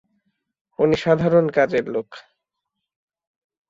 [0.79, 2.09] উনি সাধারণ কাজের লোক।